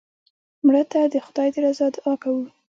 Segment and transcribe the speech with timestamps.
[0.65, 2.43] مړه ته د خدای د رضا دعا کوو